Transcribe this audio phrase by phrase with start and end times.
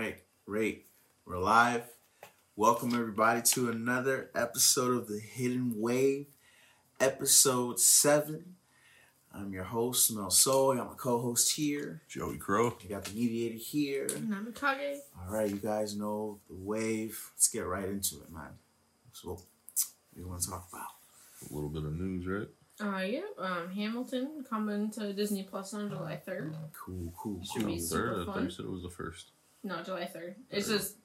[0.00, 0.16] right,
[0.46, 0.86] great.
[1.26, 1.82] We're live.
[2.56, 6.24] Welcome everybody to another episode of the Hidden Wave,
[6.98, 8.54] episode seven.
[9.34, 10.80] I'm your host, Mel Soy.
[10.80, 12.00] I'm a co-host here.
[12.08, 12.74] Joey Crow.
[12.82, 14.06] We got the mediator here.
[14.06, 15.00] Namikage.
[15.18, 17.22] All right, you guys know the wave.
[17.34, 18.52] Let's get right into it, man.
[19.12, 19.40] So, what
[20.14, 21.50] do you want to talk about?
[21.50, 22.48] A little bit of news, right?
[22.80, 23.20] Uh, yeah.
[23.38, 26.54] Um, Hamilton coming to Disney Plus on July third.
[26.72, 27.70] Cool, cool, Should cool.
[27.70, 28.22] be super Third.
[28.22, 29.32] I thought you said it was the first.
[29.62, 30.36] No, July third.
[30.50, 30.96] It's just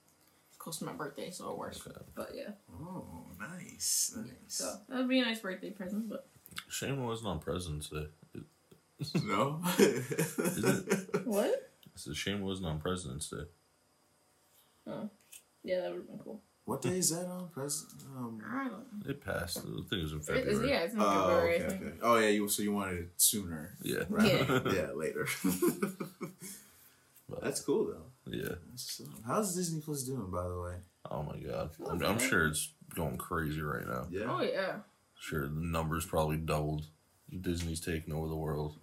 [0.57, 1.81] close to my birthday, so it works.
[1.85, 1.95] Okay.
[2.16, 4.27] But yeah, Oh, nice, nice.
[4.47, 6.09] so that would be a nice birthday present.
[6.09, 6.27] But
[6.70, 8.07] Shame it wasn't on President's Day.
[8.33, 8.44] It,
[9.25, 9.61] no.
[11.25, 11.71] what?
[11.94, 13.44] it's a shame it wasn't on President's Day.
[14.88, 15.09] Oh,
[15.63, 16.41] yeah, that would have been cool.
[16.63, 17.49] what day is that on?
[17.49, 18.03] President.
[18.16, 19.09] Um, I don't know.
[19.09, 19.58] It passed.
[19.58, 20.69] I think it was in It is, February.
[20.69, 21.55] yeah, it's in oh, February.
[21.55, 21.81] okay, I think.
[21.81, 21.94] okay.
[22.03, 22.27] Oh, yeah.
[22.30, 23.75] You so you wanted it sooner?
[23.81, 24.03] Yeah.
[24.09, 24.31] Right?
[24.31, 24.59] Yeah.
[24.73, 25.27] yeah, later.
[27.27, 28.31] But, That's cool though.
[28.31, 28.55] yeah.
[28.70, 30.75] That's, how's Disney Plus doing, by the way?
[31.09, 31.71] Oh my god.
[31.89, 34.05] I'm, I'm sure it's going crazy right now.
[34.11, 34.25] Yeah.
[34.30, 34.77] Oh yeah.
[35.19, 36.85] Sure, the numbers probably doubled.
[37.41, 38.77] Disney's taking over the world.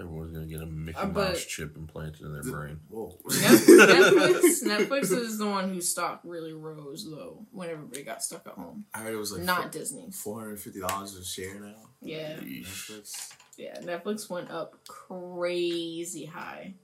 [0.00, 2.78] Everyone's gonna get a Mickey Uh, but- Mouse chip implanted in their brain.
[2.88, 3.16] Whoa.
[3.28, 8.52] Netflix, Netflix is the one whose stock really rose though when everybody got stuck at
[8.54, 8.84] home.
[8.94, 10.10] I heard it was like Not Disney.
[10.12, 11.74] four hundred fifty dollars a share now.
[12.00, 12.66] Yeah, Yeesh.
[12.90, 13.32] Netflix.
[13.56, 13.80] yeah.
[13.80, 16.74] Netflix went up crazy high,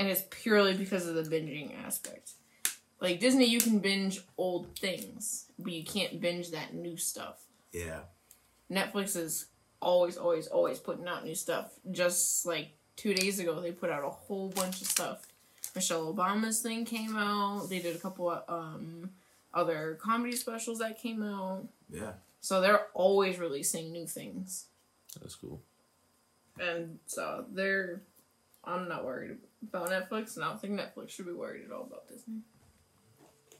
[0.00, 2.32] and it's purely because of the binging aspect.
[3.02, 7.44] Like Disney, you can binge old things, but you can't binge that new stuff.
[7.70, 8.00] Yeah.
[8.72, 9.46] Netflix is
[9.78, 11.74] always, always, always putting out new stuff.
[11.90, 15.26] Just like two days ago, they put out a whole bunch of stuff.
[15.74, 17.68] Michelle Obama's thing came out.
[17.68, 19.10] They did a couple of um,
[19.52, 21.68] other comedy specials that came out.
[21.92, 22.12] Yeah.
[22.40, 24.64] So they're always releasing new things.
[25.20, 25.60] That's cool.
[26.58, 28.00] And so they're.
[28.64, 31.84] I'm not worried about Netflix, and I don't think Netflix should be worried at all
[31.84, 32.40] about Disney.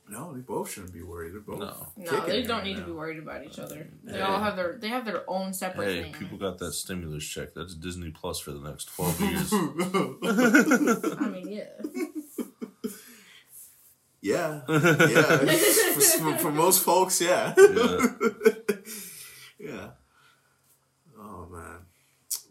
[0.09, 1.33] No, they both shouldn't be worried.
[1.34, 1.61] They're both.
[1.61, 1.87] No.
[1.97, 3.89] No, they don't right need to be worried about each other.
[4.03, 4.21] They Hey.
[4.21, 6.12] all have their they have their own separate Hey, thing.
[6.15, 7.55] people got that stimulus check.
[7.55, 9.53] That's Disney Plus for the next twelve years.
[9.53, 11.65] I mean, yeah.
[14.21, 14.61] yeah.
[14.69, 15.22] Yeah.
[15.94, 17.55] for, for, for most folks, yeah.
[17.56, 18.06] Yeah.
[19.61, 19.88] yeah.
[21.19, 21.78] Oh man.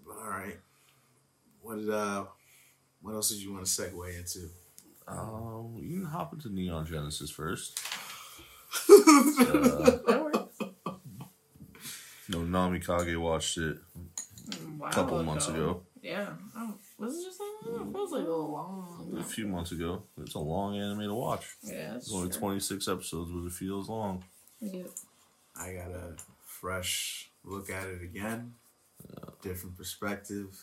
[0.09, 0.57] All right.
[1.61, 2.25] What did uh?
[3.09, 4.49] What else did you want to segue into?
[5.07, 7.79] Um, you can hop into Neon Genesis first.
[8.87, 8.93] Uh,
[10.05, 10.59] That works.
[12.29, 13.77] no, Namikage watched it
[14.85, 15.81] a couple months ago.
[16.03, 16.27] Yeah.
[16.55, 17.89] Oh, was it just that long?
[17.89, 20.03] It feels like a long A few months ago.
[20.21, 21.47] It's a long anime to watch.
[21.63, 22.39] Yeah, It's only true.
[22.41, 24.23] 26 episodes, but it feels long.
[24.61, 24.83] Yeah.
[25.59, 26.13] I got a
[26.45, 28.53] fresh look at it again,
[29.41, 30.55] different perspective,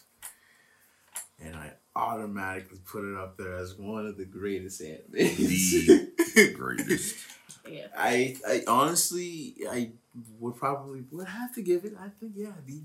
[1.40, 6.14] and I automatically put it up there as one of the greatest animes.
[6.34, 7.16] The greatest.
[7.68, 7.88] Yeah.
[7.98, 9.90] I, I honestly, I
[10.38, 11.94] would probably would have to give it.
[12.00, 12.80] I think, yeah, the,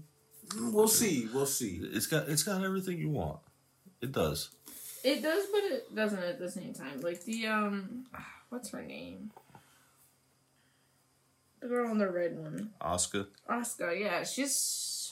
[0.71, 1.81] we'll see, we'll see.
[1.83, 3.38] It's got it's got everything you want.
[4.01, 4.50] It does.
[5.03, 7.01] It does, but it doesn't at the same time.
[7.01, 8.05] Like the um,
[8.50, 9.31] what's her name?
[11.59, 13.27] The girl in the red one, Asuka.
[13.47, 14.00] Asuka.
[14.00, 14.55] Yeah, she's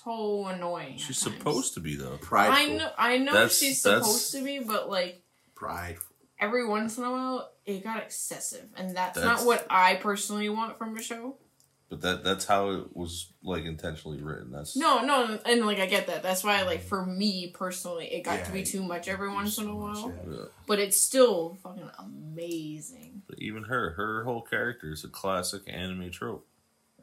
[0.04, 0.98] so annoying.
[0.98, 1.38] She's times.
[1.38, 2.18] supposed to be though.
[2.22, 2.92] Prideful, I know.
[2.98, 5.22] I know That's- she's that's- supposed to be, but like
[5.56, 6.16] prideful.
[6.40, 10.50] every once in a while, it got excessive, and that's, That's- not what I personally
[10.50, 11.38] want from a show.
[11.90, 14.52] But that that's how it was like intentionally written.
[14.52, 16.22] That's No, no, and like I get that.
[16.22, 19.58] That's why, like for me personally, it got to Yeah, be too much every once
[19.58, 20.14] in a So much, while.
[20.28, 20.34] yeah.
[20.38, 20.46] Yeah.
[20.68, 23.24] But it's still fucking amazing.
[23.28, 26.46] But even her, her whole character is a classic anime trope.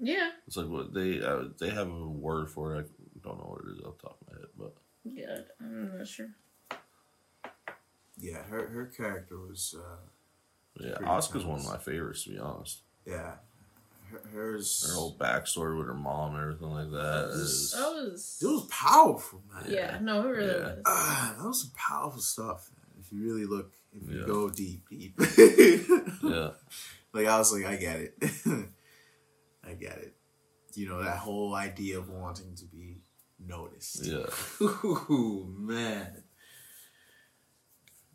[0.00, 2.90] Yeah, It's like what they uh, they have a word for it.
[3.16, 4.74] I don't know what it is off the top of my head, but
[5.04, 5.38] yeah.
[5.60, 6.28] I'm not sure.
[8.18, 9.96] Yeah, her her character was, uh,
[10.84, 12.80] yeah, Oscar's Asuka's one of my favorites to be honest.
[13.06, 13.34] yeah,
[14.10, 14.86] her, hers.
[14.88, 18.38] Her whole backstory with her mom and everything like that is That was.
[18.42, 19.64] it was powerful, man.
[19.68, 20.66] Yeah, no, it really Yeah.
[20.76, 20.82] was.
[20.86, 22.70] Ah, that was some powerful stuff.
[22.76, 23.00] Man.
[23.04, 24.26] If you really look, if you Yeah.
[24.26, 25.14] go deep, deep.
[26.22, 26.50] yeah.
[27.12, 28.14] Like I was like, I get it.
[29.66, 30.14] I get it.
[30.74, 32.98] You know that whole idea of wanting to be
[33.38, 34.04] noticed.
[34.04, 34.26] Yeah.
[34.62, 36.22] Ooh, man.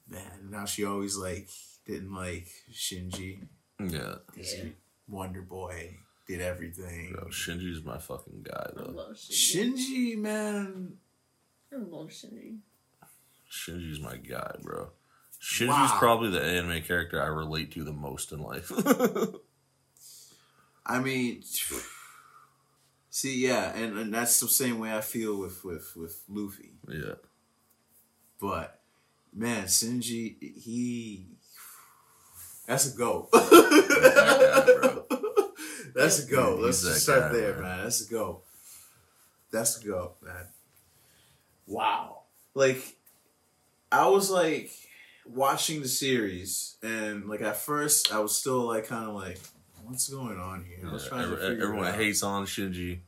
[0.08, 1.50] Man, now she always like
[1.86, 3.48] didn't like Shinji
[3.80, 4.16] Yeah.
[4.28, 4.64] because Yeah.
[5.08, 7.14] Wonder Boy did everything.
[7.14, 8.92] Bro, Shinji's my fucking guy I though.
[8.92, 9.74] love Shinji.
[9.76, 10.94] Shinji, man.
[11.74, 12.58] I love Shinji.
[13.52, 14.90] Shinji's my guy, bro.
[15.42, 15.96] Shinji's Wow.
[15.98, 18.72] probably the anime character I relate to the most in life.
[20.92, 21.42] I mean,
[23.10, 26.74] see, yeah, and, and that's the same way I feel with with with Luffy.
[26.90, 27.16] yeah.
[28.40, 28.80] But
[29.34, 31.28] man, Shinji, he
[32.68, 33.28] that's a go.
[33.32, 35.06] bro.
[35.94, 36.56] That's a go.
[36.58, 37.62] He's Let's that just start guy, there, man.
[37.64, 37.84] man.
[37.84, 38.42] That's a go.
[39.52, 40.48] That's a go, man.
[41.68, 42.24] Wow.
[42.54, 42.98] Like,
[43.92, 44.72] I was like
[45.26, 49.40] watching the series, and like at first, I was still like kind of like,
[49.86, 50.88] what's going on here?
[50.88, 51.96] I was Yeah, trying to every- figure it everyone out.
[51.96, 53.00] hates on Shinji.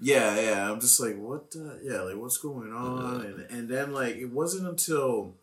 [0.00, 0.70] Yeah, yeah.
[0.70, 1.80] I'm just like, what the?
[1.82, 3.20] Yeah, like, what's going on?
[3.22, 3.26] Yeah.
[3.28, 5.34] And and then like, it wasn't until,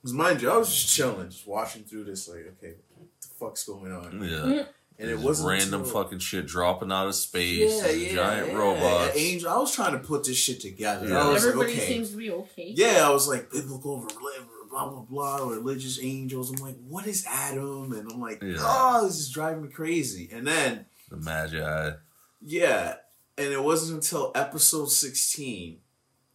[0.00, 3.28] because mind you, I was just chilling, just watching through this, like, okay, what the
[3.38, 4.22] fuck's going on?
[4.22, 4.28] Yeah.
[4.38, 4.70] Mm-hmm.
[4.96, 7.82] And it wasn't random until, fucking shit dropping out of space.
[7.82, 8.56] yeah, and yeah, giant yeah.
[8.56, 9.16] robots.
[9.16, 11.08] Angel, I was trying to put this shit together.
[11.08, 11.20] Yeah.
[11.20, 11.92] I was Everybody like, okay.
[11.94, 12.72] seems to be okay.
[12.76, 14.08] Yeah, I was like biblical, rel-
[14.74, 15.00] blah blah
[15.38, 16.50] blah, religious angels.
[16.50, 17.92] I'm like, what is Adam?
[17.92, 18.56] And I'm like, Yeah.
[18.58, 20.28] oh, this is driving me crazy.
[20.32, 21.90] And then The Magi.
[22.42, 22.96] Yeah,
[23.38, 25.78] and it wasn't until episode sixteen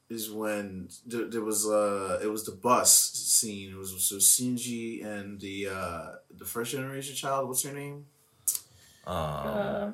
[0.10, 3.72] is when there, there was uh it was the bus scene.
[3.72, 6.06] It was so Shinji and the uh
[6.36, 7.48] the first generation child.
[7.48, 8.06] What's her name?
[9.06, 9.92] Um, Uh,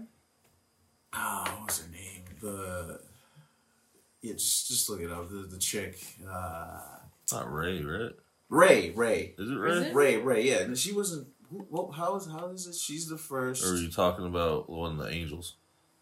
[1.18, 2.24] Ah, what was her name?
[2.42, 3.00] The
[4.22, 5.30] yeah, just just look it up.
[5.30, 5.98] The the chick,
[6.30, 6.80] uh,
[7.24, 8.12] it's not Rei, right?
[8.50, 9.72] Rei, Rei, Is it Rei?
[9.72, 9.94] Is it?
[9.96, 10.44] Rei, Rei.
[10.50, 11.28] Yeah, and she wasn't.
[11.50, 12.76] Who, what, how is how is it?
[12.76, 13.64] She's the first.
[13.66, 15.56] Or are you talking about one of the angels?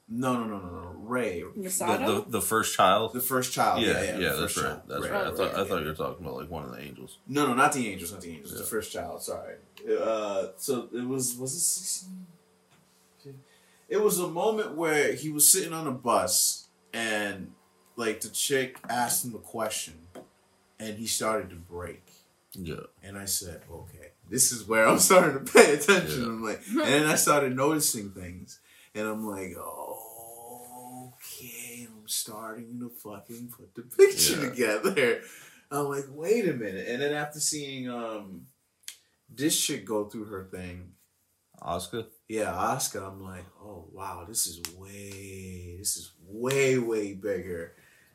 [0.10, 0.92] No, no, no, no, no.
[0.98, 2.25] Rei, The, Misato?
[2.25, 3.13] the, the first child?
[3.13, 3.81] the first child.
[3.81, 4.66] yeah, Yeah, yeah, yeah, that's right.
[4.66, 4.81] child.
[4.88, 5.22] That's Rei, right.
[5.22, 7.18] I Right, thought I right, thought you were talking about like one of the angels.
[7.28, 8.51] No, no, not the angels, not the angels.
[8.51, 8.57] Yeah.
[8.60, 9.22] The first child.
[9.24, 9.56] Sorry.
[10.00, 12.25] Uh, so it was was it sixteen?
[13.90, 17.51] It was a moment where he was sitting on a bus and
[17.95, 19.94] like the chick asked him a question,
[20.80, 22.04] and he started to break.
[22.55, 22.75] Yeah.
[23.01, 26.21] And I said, okay, this is where I'm starting to pay attention.
[26.21, 26.27] Yeah.
[26.27, 28.59] I'm like, and then I started noticing things,
[28.95, 34.50] and I'm like, oh, okay, I'm starting to fucking put the picture Yeah.
[34.50, 35.21] together.
[35.71, 36.88] I'm like, wait a minute.
[36.88, 38.47] And then after seeing um
[39.29, 40.91] this chick go through her thing,
[41.61, 42.06] Asuka?
[42.27, 47.73] yeah, Asuka, I'm like, oh wow, this is way, this is way, way bigger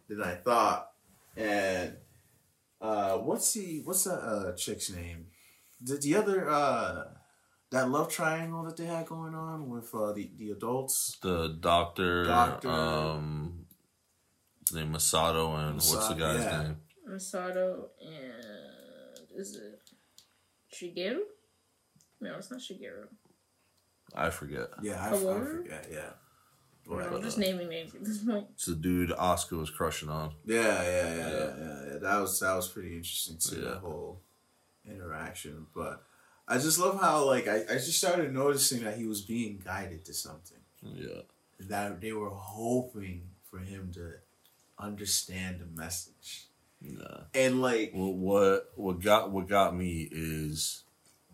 [0.09, 0.91] than I thought.
[1.37, 1.97] And
[2.81, 5.27] uh, what's the what's that uh chick's name?
[5.81, 7.05] The the other uh
[7.71, 11.19] that love triangle that they had going on with uh the the adults.
[11.23, 12.69] The doctor, Doctor.
[12.71, 13.67] um
[14.67, 16.63] his name Misato and what's the guy's yeah.
[16.63, 16.77] name?
[17.11, 19.81] Misato and is it
[20.73, 21.21] Shigeru?
[22.21, 23.07] No, it's not Shigeru.
[24.15, 24.69] I forget.
[24.83, 25.87] Yeah, I, I forget.
[25.91, 26.11] Yeah.
[26.89, 28.47] Well, But, I'm just uh, naming names at this point.
[28.55, 30.33] It's the dude Asuka was crushing on.
[30.47, 31.29] Yeah, yeah, yeah, Yeah.
[31.29, 31.99] yeah, yeah, yeah.
[31.99, 33.61] That was that was pretty interesting too.
[33.61, 33.69] Yeah.
[33.71, 34.21] That whole
[34.89, 36.03] interaction, but
[36.47, 40.05] I just love how like I, I just started noticing that he was being guided
[40.07, 40.59] to something.
[40.83, 41.23] Yeah.
[41.61, 44.13] That they were hoping for him to
[44.79, 46.47] understand the message,
[46.81, 47.23] Nah.
[47.35, 50.85] and like Well, what what got what got me is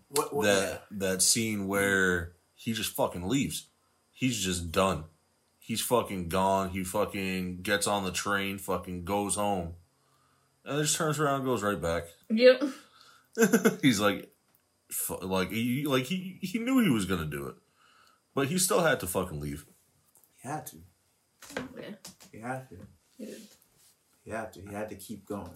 [0.08, 3.66] what, what that that scene where he just fucking leaves.
[4.12, 5.04] He's just done.
[5.66, 6.68] He's fucking gone.
[6.70, 9.72] He fucking gets on the train, fucking goes home,
[10.62, 12.04] and then just turns around and goes right back.
[12.28, 12.62] Yep.
[13.82, 14.30] He's like,
[15.22, 17.54] like he like he he knew he was gonna do it,
[18.34, 19.64] but he still had to fucking leave.
[20.42, 20.76] he had to,
[21.74, 21.94] Yeah.
[22.30, 22.76] he had to,
[23.16, 23.40] he did.
[24.22, 25.50] he had to, he had to keep going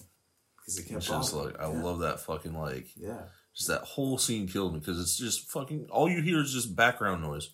[0.56, 1.82] because it kept It's just like I yeah.
[1.82, 3.25] love that fucking like yeah.
[3.54, 6.75] just that whole scene killed me because it's just fucking all you hear is just
[6.75, 7.50] background noise.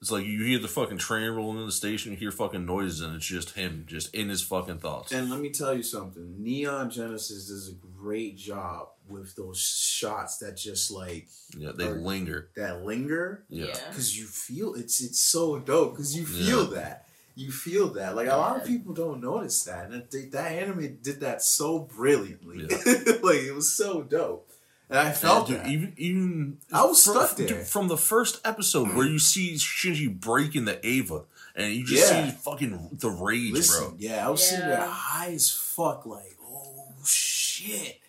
[0.00, 3.00] It's like you hear the fucking train rolling in the station, you hear fucking noises,
[3.00, 5.10] and it's just him, just in his fucking thoughts.
[5.10, 6.34] And let me tell you something.
[6.38, 11.94] Neon Genesis does a great job with those shots that just like yeah, they or-
[11.94, 12.50] linger.
[12.56, 13.44] that linger?
[13.48, 17.06] Yeah, because you feel it's it's so dope because you feel that.
[17.34, 18.16] You feel that.
[18.16, 21.80] Like a lot of people don't notice that and they, that anime did that so
[21.80, 22.66] brilliantly.
[23.22, 24.50] Like it was so dope
[24.90, 25.66] and I felt dude, that.
[25.68, 27.64] even even I was fr- stuck dude, there.
[27.64, 31.22] from the first episode where you see Shinji breaking the Eva,
[31.54, 32.30] and you just Yeah.
[32.30, 33.96] see fucking the rage, Listen, bro.
[33.98, 38.00] yeah, I was sitting there high as fuck, like, oh shit,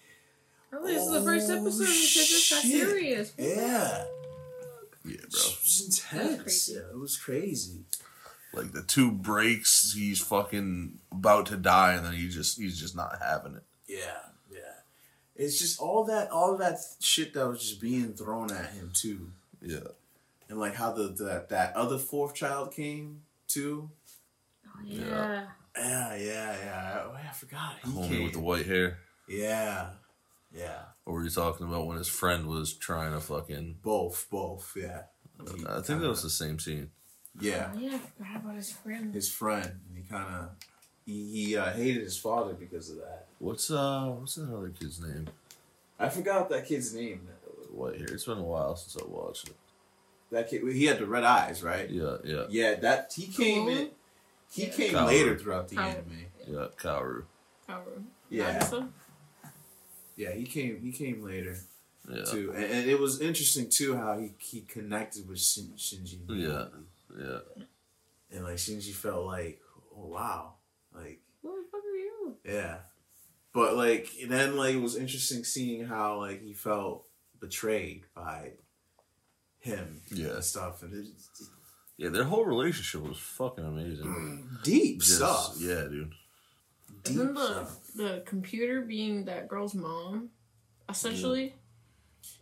[0.74, 1.79] Oh, this is the first Oh, episode.
[1.86, 2.72] and It's just that shit.
[2.88, 3.34] serious.
[3.38, 4.05] yeah,
[5.05, 5.39] Yeah, it bro.
[5.39, 6.69] was intense.
[6.69, 7.86] Yeah, it was crazy.
[8.53, 12.96] Like the two breaks, he's fucking about to die, and then he just he's just
[12.96, 13.63] not having it.
[13.88, 14.17] Yeah, yeah.
[15.38, 19.32] It's just all that, all that shit that was just being thrown at him too,
[19.62, 19.88] Yeah,
[20.50, 23.89] and like how the that that other fourth child came too.
[24.67, 25.46] Oh, yeah.
[25.77, 27.01] Yeah, yeah, yeah.
[27.06, 27.75] Oh, I forgot.
[27.86, 28.24] He homie came.
[28.24, 28.98] with the white hair.
[29.27, 29.89] yeah,
[30.51, 30.79] yeah.
[31.06, 33.77] Or were you talking about when his friend was trying to fucking?
[33.84, 34.74] Both, both.
[34.75, 35.03] Yeah.
[35.39, 36.89] He I think that was the same scene.
[37.39, 39.13] Yeah, Oh, yeah, I forgot about his friend.
[39.13, 39.79] his friend.
[39.88, 40.50] And he kind of
[41.07, 43.25] he, he uh, hated his father because of that.
[43.39, 45.27] What's uh what's that other kid's name?
[45.99, 47.27] I forgot that kid's name.
[47.71, 48.07] What here?
[48.11, 49.55] It's been a while since I watched it.
[50.31, 51.89] That kid, he had the red eyes, right?
[51.89, 53.89] Yeah, yeah, Yeah, that he came in.
[54.51, 54.69] He Yeah.
[54.73, 55.07] came Kaoru.
[55.07, 55.85] later throughout the Kaoru.
[55.89, 56.25] anime.
[56.47, 56.67] yeah.
[56.77, 57.23] Kaoru.
[57.67, 58.03] Kaoru.
[58.29, 58.89] Yeah, Nagisa?
[60.17, 60.79] yeah, he came.
[60.81, 61.57] He came later
[62.09, 66.19] Yeah, too, and, and it was interesting too how he he connected with Shin, Shinji.
[66.29, 66.65] yeah,
[67.17, 67.39] yeah.
[68.31, 69.61] and like Shinji felt like,
[69.95, 70.53] oh wow,
[70.98, 72.36] like Who the fuck are you?
[72.46, 72.77] yeah,
[73.54, 77.06] but like and then like it was interesting seeing how like he felt
[77.39, 78.54] betrayed by
[79.60, 80.36] him Yeah.
[80.36, 81.50] and stuff, and it's
[81.98, 84.50] Yeah, their whole relationship was fucking amazing.
[84.63, 85.56] deep Just- stuff.
[85.60, 86.13] Yeah, dude.
[87.04, 87.80] deep Isn't the stuff.
[87.96, 90.30] the computer being that girl's mom,
[90.89, 91.56] essentially?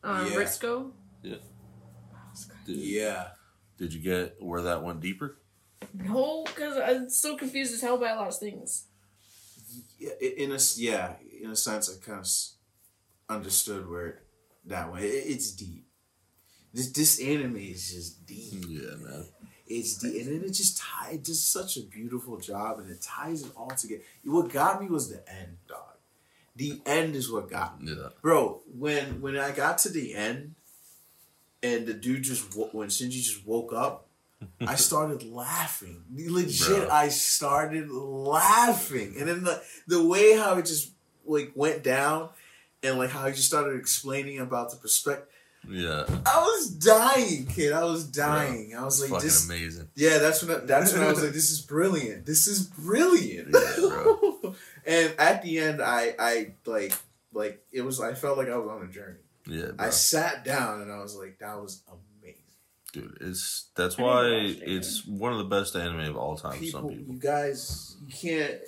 [0.04, 0.38] Um, Yeah.
[0.38, 0.92] Ritsuko.
[1.24, 1.36] Yeah.
[2.28, 2.48] That's.
[2.66, 3.28] Did, Yeah,
[3.78, 5.38] did you get where that went deeper?
[5.98, 8.86] No, because I'm so confused as hell by a lot of things.
[10.00, 12.28] yeah, in a s- yeah, in a sense, I kind of
[13.30, 14.20] understood where
[14.66, 15.06] that went.
[15.06, 15.86] It, it's deep.
[16.74, 18.66] This this anime is just deep.
[18.68, 19.25] Yeah, man.
[19.68, 21.16] It's deep, and then it just ties.
[21.16, 24.04] It does such a beautiful job, and it ties it all together.
[24.25, 25.80] What got me was the end, dog.
[26.56, 28.10] The end is what got me, Yeah.
[28.22, 28.62] bro.
[28.68, 30.56] When when I got to the end,
[31.64, 34.05] and the dude just when Shinji just woke up,
[34.62, 36.04] I started laughing.
[36.13, 36.89] Legit, Bro.
[36.89, 40.92] I started laughing, and then the the way how it just
[41.25, 42.30] like went down,
[42.84, 45.27] and like how he just started explaining about the perspective.
[45.70, 46.06] Yeah.
[46.25, 47.74] I was dying, kid.
[47.74, 48.75] I was dying.
[48.77, 49.46] I was like, this.
[49.46, 49.89] amazing.
[49.96, 50.56] Yeah, that's when.
[50.56, 52.25] I, that's when I was like, this is brilliant.
[52.25, 53.50] This is brilliant.
[53.54, 54.56] Yeah, bro.
[54.86, 56.94] and at the end, I I like
[57.34, 58.00] like it was.
[58.00, 59.20] I felt like I was on a journey.
[59.48, 59.88] Yeah, bro.
[59.88, 62.14] I sat down and I was like, that was amazing.
[62.96, 66.38] Dude, it's that's I why watch it it's one of the best anime of all
[66.38, 67.14] time for People, some people.
[67.14, 68.60] you guys, you can't.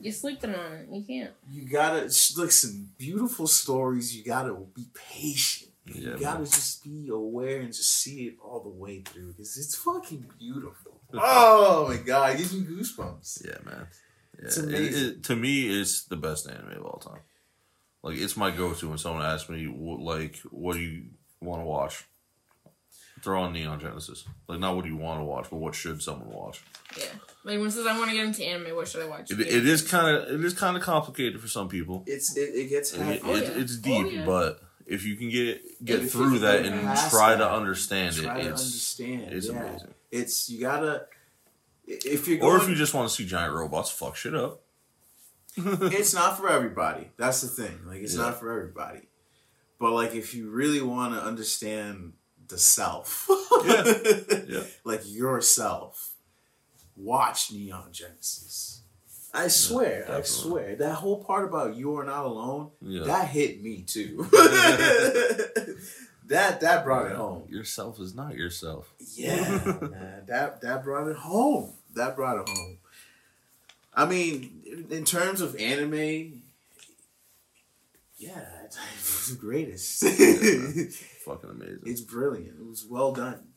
[0.00, 0.88] You're sleeping on it.
[0.90, 1.30] You can't.
[1.50, 2.90] You gotta listen.
[2.98, 4.16] Beautiful stories.
[4.16, 5.70] You gotta be patient.
[5.86, 6.46] Yeah, you gotta man.
[6.46, 11.00] just be aware and just see it all the way through because it's fucking beautiful.
[11.14, 13.46] oh my god, it gives me goosebumps.
[13.46, 13.86] Yeah, man.
[14.38, 15.08] Yeah, It's it- amazing.
[15.10, 17.20] it- to me, it's the best anime of all time.
[18.02, 21.04] Like, it's my go-to when someone asks me, wh- like, what do you
[21.40, 22.04] want to watch?
[23.26, 24.24] Throw on Neon Genesis.
[24.46, 26.62] Like, not what do you want to watch, but what should someone watch?
[26.96, 27.06] Yeah.
[27.42, 29.32] Like when says I want to get into anime, what should I watch?
[29.32, 32.04] It, it is kind of it is kind of complicated for some people.
[32.06, 33.20] It's it, it gets It- heavy.
[33.24, 33.62] Oh, it- yeah.
[33.62, 34.24] It's Oh, deep, yeah.
[34.24, 36.80] but if you can get get If you through that and
[37.10, 39.32] try that, to understand Try it, to it's understand.
[39.32, 39.60] it's yeah.
[39.60, 39.94] amazing.
[40.12, 41.06] It's you gotta.
[41.84, 44.60] If you're Or if you just want to see giant robots fuck shit up.
[45.56, 47.10] it's not for everybody.
[47.16, 47.76] That's the thing.
[47.86, 48.22] Like it's Yeah.
[48.22, 49.08] not for everybody.
[49.80, 52.12] But like if you really want to understand
[52.48, 53.28] the self,
[53.64, 53.84] Yeah.
[54.48, 54.62] Yeah.
[54.84, 56.14] like yourself,
[56.96, 58.82] watch Neon Genesis.
[59.34, 63.04] I swear, I swear, that whole part about you are not alone, Yeah.
[63.04, 64.26] that hit me too.
[66.26, 67.44] that that brought it home.
[67.48, 68.92] Yourself is not yourself.
[69.14, 71.72] Yeah, man, that that brought it home.
[71.94, 72.78] That brought it home.
[73.94, 76.42] I mean, in terms of anime,
[78.16, 80.00] yeah, it's the greatest.
[81.24, 81.80] Fucking amazing.
[81.84, 82.58] it's brilliant.
[82.60, 83.48] It was well done.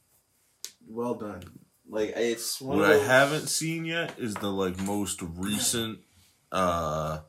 [0.88, 1.44] Well done.
[1.88, 6.00] Like it's one What of I haven't seen yet is the like most recent
[6.52, 7.20] uh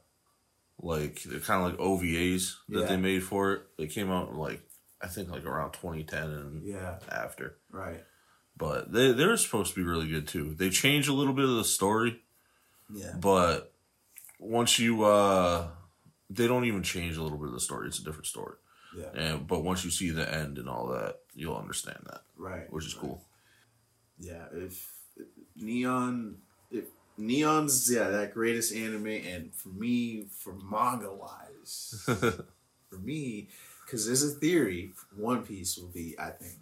[0.82, 2.86] like they're kind of like OVAs that Yeah.
[2.86, 3.62] they made for it.
[3.78, 4.62] They came out like
[5.00, 7.56] I think like around 2010 and Yeah, after.
[7.70, 8.02] right.
[8.56, 10.54] But they they're supposed to be really good too.
[10.54, 12.20] They change a little bit of the story,
[12.92, 13.72] Yeah, but
[14.38, 15.68] once you uh
[16.30, 17.88] they don't even change a little bit of the story.
[17.88, 18.54] It's a different story.
[18.96, 22.72] yeah, And but once you see the end and all that, you'll understand that, right.
[22.72, 23.02] which is right.
[23.02, 23.22] cool.
[24.18, 24.90] Yeah, if
[25.56, 26.36] Neon,
[26.70, 26.84] if
[27.18, 32.02] Neon's yeah that greatest anime, and for me, for manga wise,
[32.90, 33.48] for me,
[33.84, 36.58] because there's a theory, One Piece will be, I think,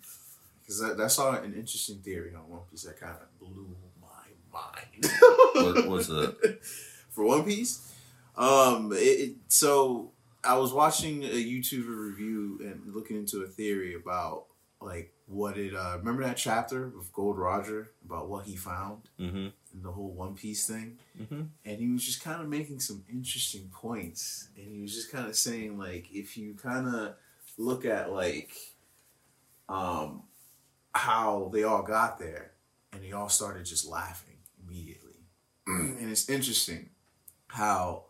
[0.60, 4.08] because I, I saw an interesting theory on One Piece that kind of blew my
[4.52, 5.12] mind.
[5.54, 6.58] What- what's that?
[7.10, 7.92] For One Piece,
[8.38, 10.12] um, it, it, so
[10.44, 14.44] I was watching a YouTuber review and looking into a theory about
[14.80, 15.74] like what it.
[15.74, 20.10] Uh, remember that chapter with Gold Roger about what he found hmm in the whole
[20.12, 24.66] One Piece thing, hmm and he was just kind of making some interesting points, and
[24.72, 27.14] he was just kind of saying like if you kind of
[27.58, 28.52] look at like
[29.68, 30.22] um
[30.94, 32.52] how they all got there,
[32.92, 35.18] and they all started just laughing immediately,
[35.66, 36.90] and it's interesting
[37.48, 38.04] how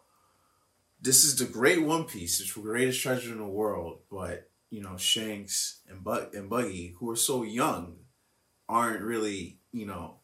[1.01, 4.83] this is the great One Piece, it's the greatest treasure in the world, but you
[4.83, 7.97] know Shanks and Bug and Buggy, who are so young,
[8.69, 10.17] aren't really you know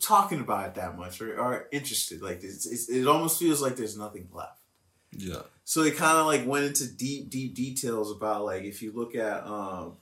[0.00, 2.22] talking about it that much or, are interested.
[2.22, 4.58] Like it's, it's, it almost feels like there's nothing left.
[5.12, 5.42] Yeah.
[5.64, 9.14] So they kind of like went into deep, deep details about like if you look
[9.14, 9.96] at um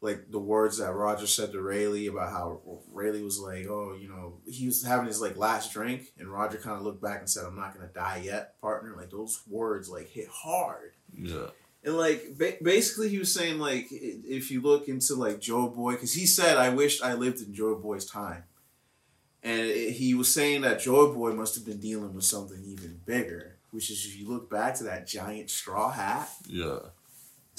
[0.00, 2.60] like the words that Roger said to Rayleigh about how
[2.92, 6.58] Rayleigh was like, oh, you know, he was having his like last drink, and Roger
[6.58, 9.88] kind of looked back and said, "I'm not gonna die yet, partner." Like those words
[9.88, 10.92] like hit hard.
[11.16, 11.48] Yeah.
[11.82, 15.92] And like ba- basically, he was saying like if you look into like Joy Boy,
[15.92, 18.44] because he said, "I wished I lived in Joy Boy's time,"
[19.42, 23.00] and it, he was saying that Joy Boy must have been dealing with something even
[23.04, 26.28] bigger, which is if you look back to that giant straw hat.
[26.46, 26.78] Yeah.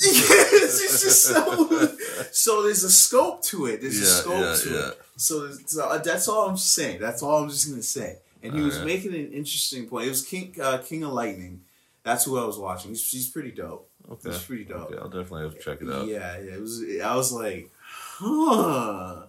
[0.05, 1.67] it's just so,
[2.31, 3.81] so there's a scope to it.
[3.81, 4.89] There's a scope yeah, to yeah.
[4.89, 5.01] it.
[5.17, 6.99] So, so that's all I'm saying.
[7.01, 8.19] That's all I'm just gonna say.
[8.41, 8.87] And he was Alright.
[8.87, 10.05] making an interesting point.
[10.05, 11.61] It was King uh, King of Lightning.
[12.03, 12.91] That's who I was watching.
[12.91, 13.89] He's, he's pretty dope.
[14.09, 14.29] Okay.
[14.29, 14.89] He's pretty dope.
[14.89, 16.07] Okay, I'll definitely have to check it out.
[16.07, 16.53] Yeah, yeah.
[16.53, 16.83] It was.
[17.03, 19.23] I was like, huh.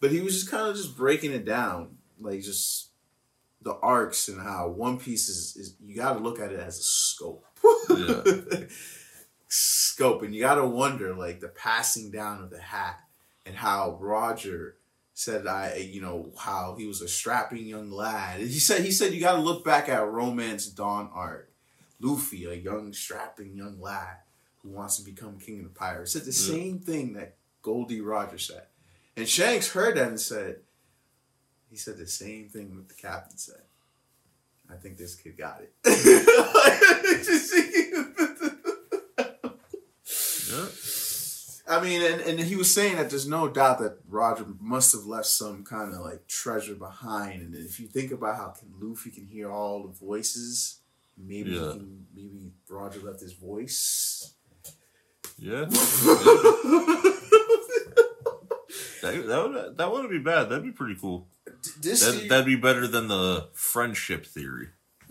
[0.00, 2.90] But he was just kind of just breaking it down, like just
[3.62, 5.56] the arcs and how One Piece is.
[5.56, 7.44] is you got to look at it as a scope.
[7.90, 8.22] Yeah.
[9.54, 13.00] scope, and you got to wonder like the passing down of the hat
[13.46, 14.76] and how Roger
[15.16, 18.40] said I you know how he was a strapping young lad.
[18.40, 21.50] He said he said you got to look back at Romance Dawn Arc,
[22.00, 24.16] Luffy, a young strapping young lad
[24.62, 26.32] who wants to become king of the pirates, said the Yeah.
[26.56, 28.00] same thing that Gol D.
[28.00, 28.64] Roger said.
[29.16, 30.56] And Shanks heard that and said,
[31.70, 33.62] he said the same thing that the captain said.
[34.68, 35.72] I think this kid got it.
[40.50, 40.66] Yeah.
[41.78, 45.04] I mean, and, and he was saying that there's no doubt that Roger must have
[45.06, 47.42] left some kind of like treasure behind.
[47.42, 50.80] And if you think about how can Luffy can hear all the voices,
[51.16, 51.72] maybe he Yeah.
[51.72, 54.32] can, maybe Roger left his voice.
[55.38, 55.66] Yeah.
[59.02, 60.44] That, that would that wouldn't be bad.
[60.48, 61.28] That'd be pretty cool.
[61.78, 64.68] this That that'd be better than the friendship theory.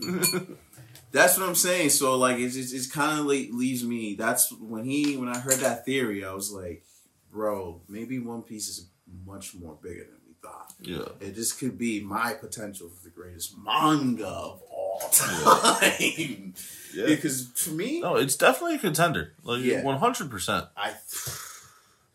[1.14, 1.90] That's what I'm saying.
[1.90, 4.14] So like, it's it's, it's kind of like leaves me.
[4.14, 6.84] That's when he when I heard that theory, I was like,
[7.30, 8.88] bro, maybe One Piece is
[9.24, 10.72] much more bigger than we thought.
[10.80, 11.26] Yeah.
[11.26, 16.54] It just could be my potential for the greatest manga of all time.
[16.94, 17.06] Yeah.
[17.06, 19.32] Because for me, No, it's definitely a contender.
[19.42, 20.66] Like one hundred percent.
[20.76, 20.94] I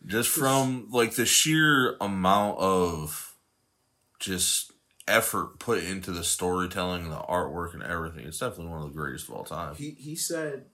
[0.06, 3.34] Just from like the sheer amount of
[4.18, 4.69] just
[5.08, 8.26] effort put into the storytelling, the artwork, and everything.
[8.26, 9.74] It's definitely one of the greatest of all time.
[9.74, 10.66] he he said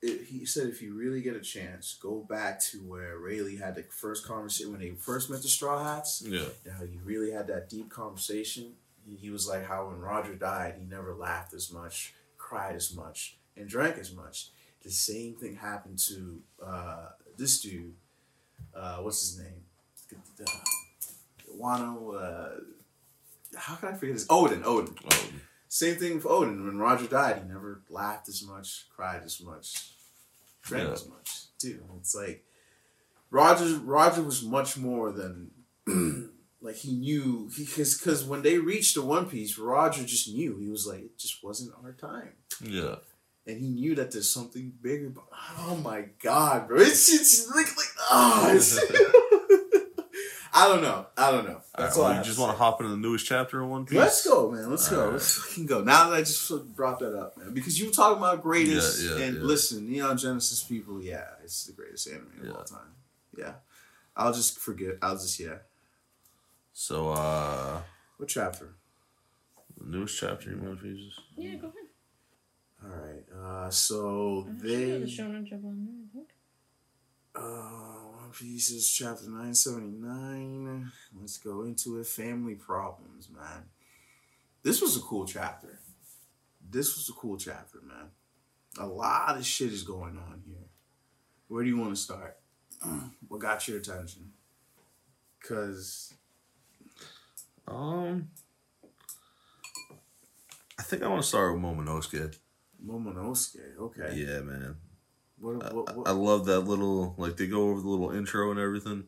[0.00, 3.84] he said if you really get a chance, go back to where Rayleigh had the
[3.84, 6.22] first conversation when they first met the Straw Hats.
[6.26, 6.44] Yeah.
[6.76, 8.72] how he really had that deep conversation.
[9.06, 12.94] He, he was like how when Roger died, he never laughed as much, cried as
[12.94, 14.50] much, and drank as much.
[14.82, 17.94] The same thing happened to uh, this dude.
[18.74, 19.62] Uh, what's his name?
[21.56, 22.20] Wano.
[22.20, 22.60] Uh,
[23.56, 24.26] how can I forget this?
[24.26, 24.62] Oden?
[24.62, 24.96] Oden.
[25.10, 25.28] Oh,
[25.68, 26.64] Same thing with Oden.
[26.64, 29.92] When Roger died, he never laughed as much, cried as much,
[30.62, 30.92] drank Yeah.
[30.94, 31.28] as much.
[31.58, 32.44] Dude, it's like
[33.30, 33.78] Roger.
[33.78, 35.50] Roger was much more than
[36.60, 37.48] like he knew.
[37.56, 40.56] Because because when they reached the One Piece, Roger just knew.
[40.58, 42.96] He was like, it just wasn't our time, yeah.
[43.46, 45.08] and he knew that there's something bigger.
[45.10, 45.24] But
[45.58, 48.76] oh my god, bro, it's it's like like oh, it's,
[50.54, 51.06] I don't know.
[51.16, 51.60] I don't know.
[51.78, 52.02] That's all.
[52.02, 53.86] All I well, have you just want to hop into the newest chapter of One
[53.86, 53.98] Piece?
[53.98, 54.70] Let's go, man.
[54.70, 54.98] Let's go.
[54.98, 55.12] Alright.
[55.14, 55.82] Let's fucking go.
[55.82, 59.16] Now that I just brought that up, man, because you were talking about greatest, Yeah,
[59.16, 59.42] yeah, and yeah.
[59.42, 62.92] listen, Neon Genesis people, yeah, it's the greatest anime of all time.
[63.38, 63.52] Yeah,
[64.14, 64.96] I'll just forget.
[65.00, 65.56] I'll just yeah.
[66.74, 67.80] So, uh,
[68.18, 68.74] What chapter?
[69.80, 71.12] the newest chapter of One Piece.
[71.36, 71.88] Yeah, go ahead.
[72.84, 73.24] All right.
[73.66, 75.00] Uh, so I'm sure the they.
[75.06, 76.28] Shonen Jump on there, I think.
[77.34, 80.90] Uh, One Piece is chapter nine seventy nine.
[81.20, 82.06] Let's go into it.
[82.06, 83.64] Family problems, man.
[84.62, 85.78] This was a cool chapter.
[86.70, 88.08] This was a cool chapter, man.
[88.78, 90.64] A lot of shit is going on here.
[91.48, 92.38] Where do you want to start?
[93.28, 94.32] What got your attention?
[95.46, 96.14] Cause
[97.68, 98.30] Um,
[100.78, 102.38] I think I want to start with Momonosuke.
[102.82, 103.76] Momonosuke.
[103.78, 104.14] Okay.
[104.14, 104.76] Yeah, man.
[105.42, 108.50] What, I, what, what, I love that little like they go over the little intro
[108.50, 109.04] and everything,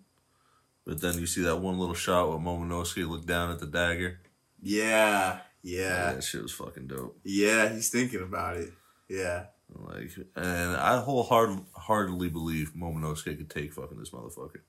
[0.85, 4.20] but then you see that one little shot with Momonosuke look down at the dagger.
[4.62, 5.38] yeah.
[5.66, 6.12] Yeah, Yeah.
[6.12, 7.18] that shit was fucking dope.
[7.25, 7.73] Yeah.
[7.73, 8.70] He's thinking about it.
[9.09, 9.47] Yeah.
[9.75, 14.61] Like, and I wholeheartedly believe Momonosuke could take fucking this motherfucker.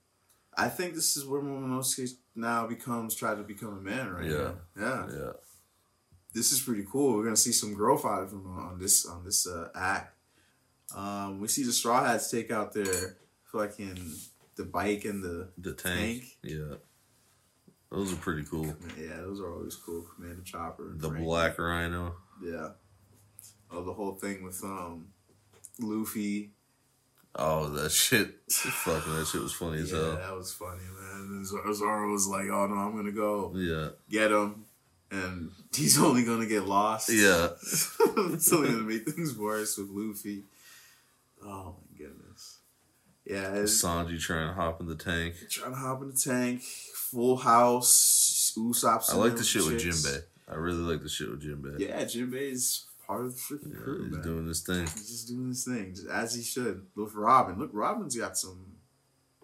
[0.57, 4.51] I think this is where Momonosuke now becomes try to become a man right Yeah.
[4.75, 5.07] now.
[5.09, 5.17] Yeah.
[5.17, 5.31] Yeah,
[6.33, 7.17] this is pretty cool.
[7.17, 10.14] We're gonna see some growth out of him on this on this uh, act.
[10.93, 13.17] Um, we see the Straw Hats take out their
[13.51, 13.99] fucking
[14.55, 16.21] the bike and the the tank.
[16.21, 16.23] Tank?
[16.43, 16.75] Yeah,
[17.91, 18.75] Those are pretty cool.
[18.99, 20.05] Yeah, those are always cool.
[20.15, 20.93] Commander Chopper.
[20.97, 21.23] The Frank.
[21.25, 22.15] Black Rhino.
[22.43, 22.69] Yeah.
[23.71, 25.07] Oh, the whole thing with um,
[25.79, 26.51] Luffy.
[27.37, 28.35] Oh, that shit.
[28.49, 29.99] Fucking that shit was funny as hell.
[30.01, 30.15] Yeah, hell.
[30.29, 31.21] that was funny, man.
[31.31, 33.89] And Zoro Zoro was like, "Oh no, I'm gonna go Yeah.
[34.09, 34.65] get him,"
[35.11, 37.09] and he's only gonna get lost.
[37.11, 37.49] Yeah.
[37.61, 40.43] it's only gonna make things worse with Luffy.
[41.45, 42.59] Oh my goodness.
[43.25, 45.35] Yeah, Sanji trying to hop in the tank.
[45.49, 46.61] trying to hop in the tank.
[47.11, 48.53] Full house.
[48.57, 49.11] Usopp's.
[49.13, 50.05] I like the shit with chicks.
[50.05, 50.19] Jinbei.
[50.47, 51.79] I really like the shit with Jinbei.
[51.79, 54.21] Yeah, Jinbei is part of the freaking Yeah, crew, he's man.
[54.21, 54.81] doing this thing.
[54.81, 56.85] He's just doing this thing, just as he should.
[56.95, 57.57] Look Robin.
[57.57, 58.73] Look, Robin's got some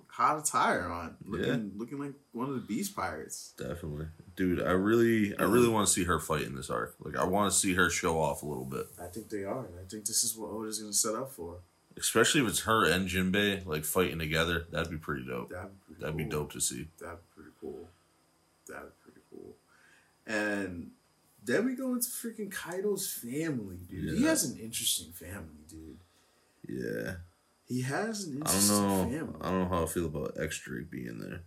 [0.07, 1.15] hot attire on.
[1.25, 3.53] Looking, looking like one of the Beast Pirates.
[3.57, 4.61] Definitely, dude.
[4.61, 6.95] I really, I really want to see her fight in this arc.
[6.99, 9.65] Like, I want to see her show off a little bit, I think they are.
[9.83, 11.61] I think this is what Oda's going to set up for.
[12.01, 14.65] Especially if it's her and Jinbei like fighting together.
[14.71, 15.49] That'd be pretty dope.
[15.51, 16.25] That'd be pretty That'd cool.
[16.25, 16.87] be dope to see.
[16.99, 17.87] That'd be pretty cool.
[18.67, 19.55] That'd be pretty cool.
[20.27, 20.91] And
[21.43, 24.17] then we go into freaking Kaido's family, dude.
[24.17, 25.97] He has an interesting family, dude.
[26.67, 27.13] Yeah,
[27.67, 29.03] He has an I don't interesting know.
[29.09, 29.39] family.
[29.41, 31.41] I don't know how I feel about X Drake being there.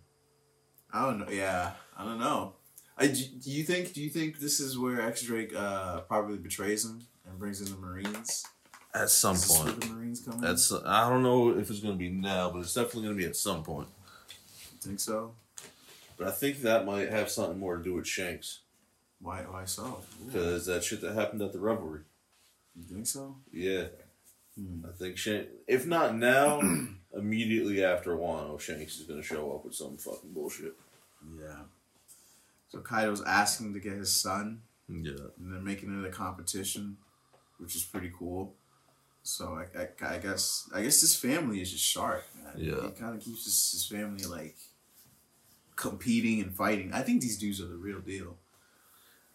[0.93, 1.31] I don't know.
[1.31, 2.55] Yeah, I don't know.
[2.97, 3.93] I, do do you think?
[3.93, 7.67] Do you think this is where X Drake uh, probably betrays him and brings in
[7.69, 8.45] the Marines?
[8.95, 10.41] At some point, the Marines come in?
[10.41, 13.35] that's I don't know if it's gonna be now, but it's definitely gonna be at
[13.37, 13.89] some point.
[14.73, 15.35] You think so?
[16.17, 18.61] But I think that might have something more to do with Shanks
[19.21, 19.41] Why?
[19.43, 20.01] Why so?
[20.25, 22.03] Because that shit that happened at the revelry.
[22.77, 23.37] you think so?
[23.53, 23.87] Yeah,
[24.57, 24.85] Hmm.
[24.89, 25.49] I think Shanks.
[25.67, 26.61] If not now,
[27.13, 30.75] immediately after Wano, Shanks is gonna show up with some fucking bullshit.
[31.41, 31.63] Yeah.
[32.69, 36.97] So Kaido's asking to get his son, Yeah, and they're making it a competition,
[37.59, 38.55] which is pretty cool.
[39.27, 42.53] So I, I, I guess I guess this family is just sharp, man.
[42.57, 42.83] Yeah.
[42.83, 44.57] He kind of keeps his, his family like
[45.77, 46.93] competing and fighting.
[46.93, 48.37] I think these dudes are the real deal.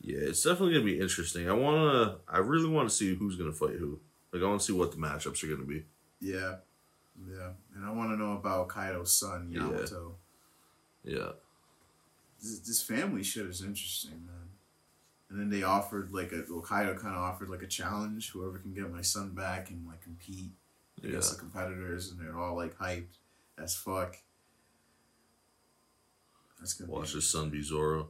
[0.02, 1.50] yeah, it's definitely gonna be interesting.
[1.50, 4.00] I wanna, I really want to see who's gonna fight who.
[4.32, 5.84] Like, I want to see what the matchups are gonna be.
[6.22, 6.58] Yeah.
[7.28, 7.50] Yeah.
[7.76, 9.62] And I want to know about Kaido's son, Yeah.
[9.68, 10.16] Yamato.
[11.04, 11.32] Yeah,
[12.42, 14.50] This, this family shit is interesting, man.
[15.30, 18.32] And then they offered like a well, Kaido kind of offered like a challenge.
[18.32, 20.52] Whoever can get my son back and like compete
[21.02, 21.10] yeah.
[21.10, 23.18] against the competitors, and they're all like hyped
[23.62, 24.16] as fuck.
[26.60, 28.10] That's gonna Watch his son be Zoro.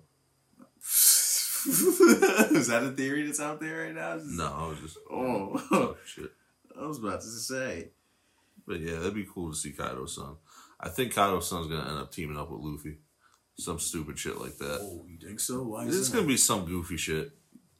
[0.82, 4.18] is that a theory that's out there right now?
[4.24, 5.58] No, I was just Oh.
[5.70, 6.32] talking shit.
[6.80, 7.90] I was about to say.
[8.66, 10.38] But yeah, that'd be cool to see Kaido's son.
[10.80, 13.00] I think Kaido's son's gonna end up teaming up with Luffy.
[13.60, 14.80] Some stupid shit like that.
[14.82, 15.64] Oh, you think so?
[15.64, 16.18] Why This is that?
[16.18, 17.32] gonna be some goofy shit.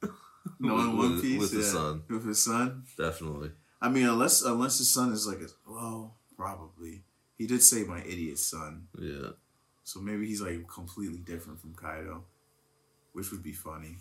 [0.60, 1.72] no in One with- Piece with his yeah.
[1.72, 2.02] son.
[2.08, 2.84] With his son.
[2.96, 3.52] Definitely.
[3.80, 7.02] I mean, unless unless his son is like a well, probably.
[7.38, 9.30] He did say my idiot son, Yeah.
[9.82, 12.24] so maybe he's like completely different from Kaido,
[13.14, 13.96] which would be funny.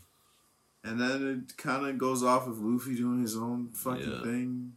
[0.84, 4.24] And then it kind of goes off of Luffy doing his own fucking Yeah.
[4.24, 4.74] thing.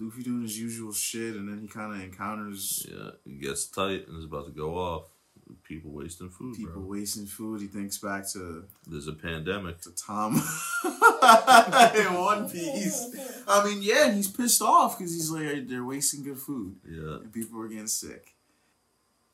[0.00, 3.10] Luffy doing his usual shit, and then he kind of encounters Yeah.
[3.24, 5.04] He gets tight and is about to go off.
[5.64, 6.82] People wasting food, people bro.
[6.90, 7.60] wasting food.
[7.60, 9.80] He thinks back to There's a pandemic.
[9.82, 10.34] to Tom
[10.84, 13.06] in One Piece.
[13.46, 16.76] I mean, yeah, he's pissed off because he's like they're wasting good food.
[16.88, 17.16] Yeah.
[17.22, 18.34] and people were getting sick.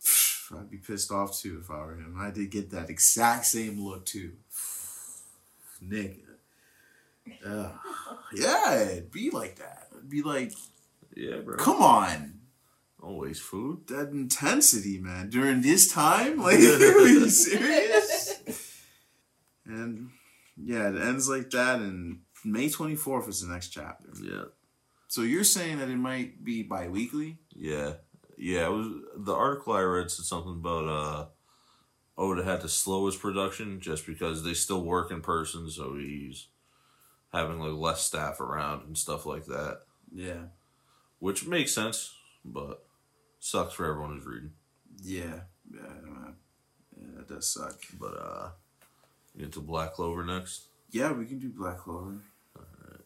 [0.56, 2.16] I'd be pissed off too if I were him.
[2.20, 4.32] I did get that exact same look too.
[5.82, 6.18] Nigga.
[7.44, 7.46] Ugh.
[7.46, 7.72] Uh,
[8.34, 9.88] yeah, it'd be like that.
[9.92, 10.52] It'd be like,
[11.14, 11.56] Yeah, bro.
[11.56, 12.34] come on.
[13.00, 13.86] Don't food.
[13.88, 15.30] That intensity, man.
[15.30, 16.38] During this time?
[16.42, 18.40] Like, are you serious?
[19.66, 20.10] And
[20.56, 24.08] yeah, it ends like that, and May 24th is the next chapter.
[24.22, 24.44] Yeah.
[25.08, 27.38] So you're saying that it might be bi weekly?
[27.54, 27.94] Yeah.
[28.38, 31.26] Yeah, it was the article I read said something about uh
[32.18, 36.48] Oda had to slow his production just because they still work in person, so he's
[37.32, 39.82] having like less staff around and stuff like that.
[40.14, 40.46] Yeah.
[41.18, 42.85] Which makes sense, but
[43.38, 44.52] sucks for everyone who's reading.
[45.02, 45.40] Yeah.
[45.72, 46.34] Yeah, I don't know.
[46.98, 47.78] Yeah, that does suck.
[47.98, 48.48] But uh
[49.36, 50.68] get into Black Clover next.
[50.90, 52.18] Yeah, we can do Black Clover.
[52.56, 53.00] Alright.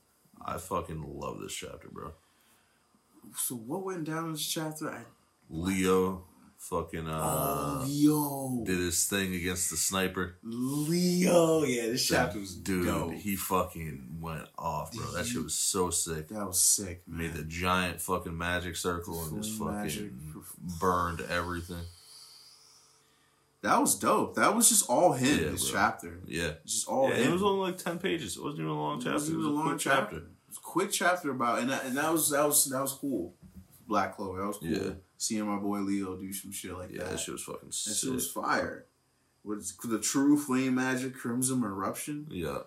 [0.45, 2.13] I fucking love this chapter, bro.
[3.37, 4.91] So what went down in this chapter?
[4.91, 5.03] I,
[5.49, 6.25] Leo
[6.61, 8.63] fucking uh Leo.
[8.65, 10.37] did his thing against the sniper.
[10.43, 11.65] Leo.
[11.65, 13.15] Yeah, this chapter was Dude, dope.
[13.15, 15.05] he fucking went off, bro.
[15.13, 16.29] That shit was so sick.
[16.29, 17.19] that was sick, man.
[17.29, 20.11] Made the giant fucking magic circle and just fucking magic.
[20.81, 21.85] burned everything.
[23.63, 24.37] That was dope.
[24.37, 25.39] That was just all him.
[25.39, 25.81] Yeah, this bro.
[25.81, 26.53] chapter, Yeah.
[26.65, 27.29] just all yeah, him.
[27.29, 28.37] it was only like ten pages.
[28.37, 29.13] It wasn't even a long It chapter.
[29.15, 30.17] wasn't It was even a quick chapter.
[30.17, 32.93] It was a quick chapter about, and that, and that was that was that was
[32.93, 33.35] cool.
[33.87, 34.69] Black Clover, that was cool.
[34.69, 34.91] Yeah.
[35.21, 37.05] Seeing my boy Leo do some shit like Yeah, that.
[37.05, 37.95] Yeah, that shit was fucking That sick.
[37.97, 38.87] shit was fire.
[39.43, 42.27] What's the true flame magic crimson eruption?
[42.31, 42.61] Yeah.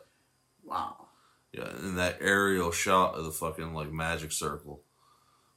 [0.64, 1.08] Wow.
[1.52, 4.84] Yeah, and that aerial shot of the fucking like magic circle,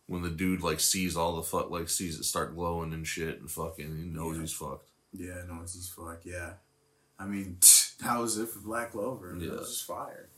[0.07, 3.41] when the dude like sees all the fuck like sees it start glowing and shit,
[3.41, 4.41] and fucking he knows Yeah.
[4.41, 4.89] he's fucked.
[5.13, 6.21] Yeah, no, it's just fuck.
[6.25, 6.55] Yeah,
[7.19, 7.59] I mean
[8.03, 9.37] that was it for Black Clover.
[9.39, 9.51] Yeah.
[9.53, 10.31] was just fire.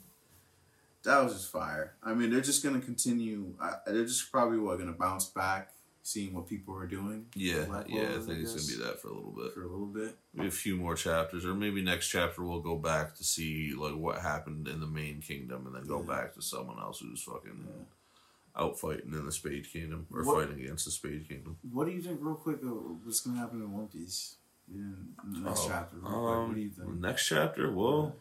[1.05, 1.95] That was just fire.
[2.03, 3.55] I mean, they're just gonna continue.
[3.61, 5.71] I, they're just probably what gonna bounce back,
[6.09, 7.27] seeing what people are doing.
[7.35, 9.53] Yeah, yeah, I think I it's gonna be that for a little bit.
[9.53, 10.17] for a little bit.
[10.35, 13.95] Maybe a few more chapters, or maybe next chapter we'll go back to see like
[13.95, 16.07] what happened in the main kingdom, and then go Yeah.
[16.07, 18.63] back to someone else who's fucking Yeah.
[18.63, 21.59] out fighting in the Spade Kingdom or What- fighting against the Spade Kingdom.
[21.71, 22.63] What do you think, real quick?
[22.63, 24.37] Of what's gonna happen in One Piece?
[24.71, 25.97] In the next Oh, chapter.
[25.99, 27.01] Quick, what do you Um, think?
[27.01, 28.17] next chapter, well,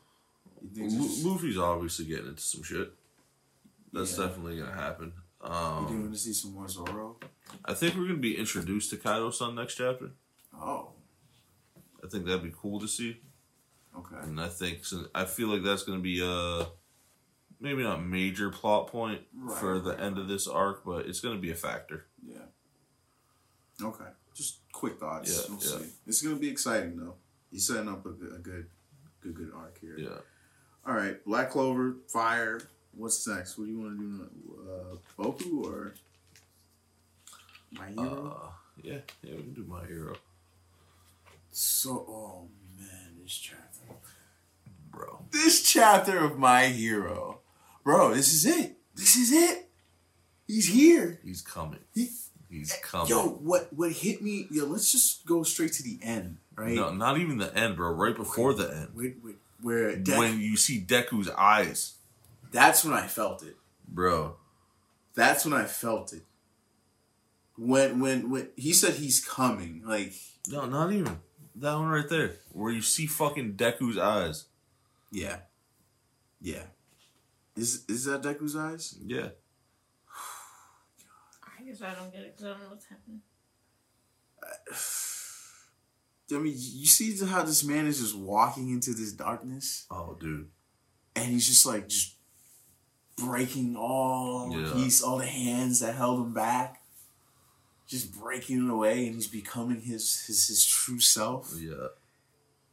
[0.73, 2.91] You just, Luffy's obviously getting into some shit.
[3.93, 4.25] That's Yeah.
[4.27, 5.13] definitely gonna happen.
[5.39, 7.19] you think we're Um, gonna see some more Zoro?
[7.65, 10.11] I think we're gonna be introduced to Kaido's son next chapter.
[10.55, 10.89] Oh,
[12.03, 13.17] I think that'd be cool to see,
[13.97, 14.15] okay.
[14.21, 16.67] and I think so- I feel like that's gonna be a
[17.59, 21.19] maybe not major plot point Right, for the right, end of this arc, but it's
[21.19, 22.05] gonna be a factor.
[22.25, 22.45] Yeah.
[23.81, 24.05] Okay.
[24.33, 25.31] Just quick thoughts.
[25.35, 25.85] Yeah, we'll yeah.
[25.85, 25.93] see.
[26.05, 27.15] It's gonna be exciting though.
[27.51, 28.67] He's setting up a good, a good,
[29.21, 29.97] good, good arc here.
[29.97, 30.19] Yeah.
[30.85, 32.61] All right, Black Clover, Fire.
[32.93, 33.57] What's next?
[33.57, 34.59] What do you want to do?
[34.69, 35.93] Uh, Boku or
[37.71, 38.39] My Hero?
[38.43, 38.49] Uh,
[38.81, 40.15] yeah, yeah, we can do my hero,
[41.51, 43.95] so, oh man, this chapter.
[44.91, 45.25] bro.
[45.31, 47.39] This chapter of My Hero,
[47.83, 48.13] bro.
[48.13, 48.75] This is it.
[48.95, 49.67] This is it.
[50.47, 51.19] He's here.
[51.23, 51.79] He's coming.
[51.93, 52.09] He,
[52.49, 53.09] He's coming.
[53.09, 54.47] yo, what what hit me?
[54.51, 56.73] Yo, let's just go straight to the end, right?
[56.75, 57.89] no, not even the end, bro.
[57.91, 61.95] Right before the end, Wait, wait, where De- when you see Deku's eyes,
[62.51, 63.57] that's when I felt it.
[63.87, 64.35] bro.
[65.15, 66.21] That's when I felt it.
[67.57, 70.13] When when when he said he's coming, like
[70.49, 71.19] No, not even
[71.55, 74.45] that one right there, where you see fucking Deku's eyes.
[75.11, 75.37] yeah,
[76.39, 76.63] yeah.
[77.55, 78.95] Is is that Deku's eyes?
[79.03, 79.29] Yeah,
[81.59, 83.21] I guess I don't get it because I don't know what's happening.
[86.29, 90.49] I mean, you see how this man is just walking into this darkness, oh, dude.
[91.15, 92.15] and he's just like just
[93.15, 94.73] breaking all Yeah.
[94.75, 96.76] he's all the hands that held him back,
[97.87, 101.87] just breaking it away, and he's becoming his his his true self, Yeah,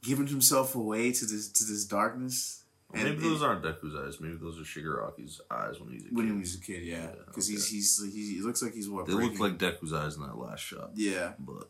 [0.02, 2.60] giving himself away to this to this darkness.
[2.92, 4.20] And maybe it- those aren't Deku's eyes.
[4.20, 6.16] Maybe those are Shigaraki's eyes when he's a kid.
[6.16, 7.74] when he was a kid, yeah, because he's okay.
[7.76, 10.60] he's he, he looks like he's what they look like Deku's eyes in that last
[10.60, 10.90] shot.
[10.94, 11.68] yeah, But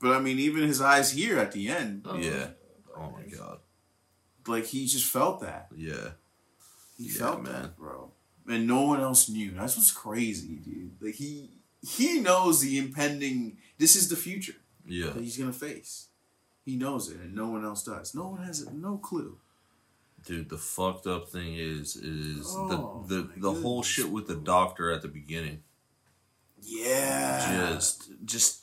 [0.00, 2.16] but I mean, even his eyes here at the end, Oh.
[2.16, 2.50] yeah,
[2.96, 3.58] oh my god,
[4.46, 6.10] like he just felt that yeah,
[6.96, 7.52] he Yeah, felt man.
[7.62, 8.12] that, bro,
[8.46, 9.50] and no one else knew.
[9.52, 10.92] That's what's crazy, dude.
[11.00, 11.50] Like he
[11.82, 13.58] he knows the impending.
[13.78, 15.10] This is the future yeah.
[15.10, 16.08] that he's gonna face.
[16.64, 18.14] He knows it, and no one else does.
[18.14, 18.72] No one has it.
[18.72, 19.38] no clue.
[20.26, 24.36] Dude, the fucked up thing is is Oh, the the the whole shit with the
[24.36, 25.62] doctor at the beginning.
[26.62, 28.60] Yeah, Just just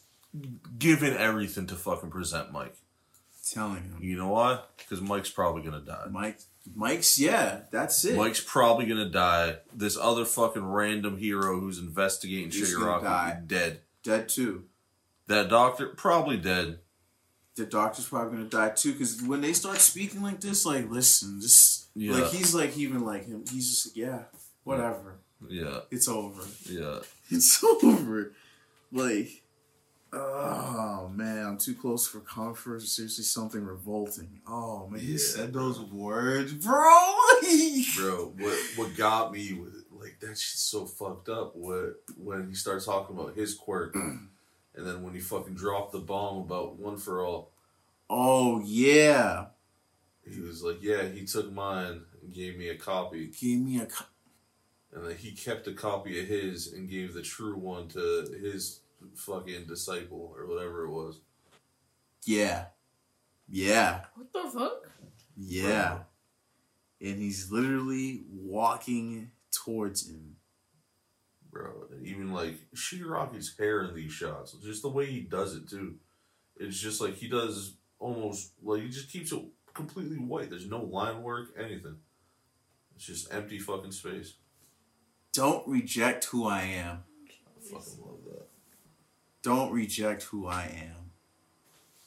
[0.77, 2.75] giving everything to fucking Present Mic.
[3.53, 4.59] Telling him, You know why?
[4.77, 6.07] Because Mic's probably gonna die.
[6.11, 6.39] Mic.
[6.75, 8.17] Mic's yeah, that's it.
[8.17, 9.57] Mic's probably gonna die.
[9.73, 13.39] This other fucking random hero who's investigating He's Shigaraki die.
[13.45, 13.79] dead.
[14.03, 14.65] dead too.
[15.27, 16.79] That doctor probably dead.
[17.55, 18.91] the doctor's probably gonna die too.
[18.93, 22.13] Because when they start speaking like this, like listen, just Yeah.
[22.15, 23.43] like he's like even like him.
[23.51, 24.19] He's just like, yeah,
[24.63, 25.19] whatever.
[25.47, 26.41] Yeah, It's over.
[26.69, 26.99] yeah.
[27.29, 28.33] It's over.
[28.91, 29.43] Like,
[30.13, 32.81] oh man, I'm too close for comfort.
[32.81, 34.41] Seriously, something revolting.
[34.47, 37.13] Oh man, he Yeah, said those words, bro.
[37.95, 41.55] Bro, what what got me was like that shit's so fucked up.
[41.55, 44.29] What when he starts talking about his quirk, and
[44.75, 47.51] then when he fucking dropped the bomb about one for all,
[48.09, 49.47] oh yeah,
[50.29, 53.85] he was like, "Yeah, he took mine and gave me a copy, Gave me a.
[53.85, 54.05] Co-
[54.93, 57.99] and then he kept a copy of his and gave the true one to
[58.41, 58.79] his
[59.15, 61.19] fucking disciple or whatever it was."
[62.25, 62.65] yeah,
[63.49, 64.89] yeah, What the fuck?
[65.37, 65.99] yeah.
[66.99, 70.35] And he's literally walking towards him.
[71.51, 71.85] bro.
[72.03, 75.95] Even like Shigaraki's hair in these shots, just the way he does it too.
[76.59, 79.41] It's just like he does almost like he just keeps it
[79.75, 80.49] completely white.
[80.49, 81.97] There's no line work, anything.
[82.95, 84.33] It's just empty fucking space.
[85.33, 87.03] Don't reject who I am.
[87.29, 88.16] I fucking love that.
[89.43, 91.11] Don't reject who I am.